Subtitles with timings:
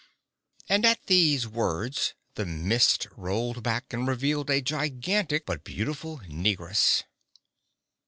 [0.67, 7.03] And at these words the mist rolled back and revealed a gigantic, but beautiful, negress.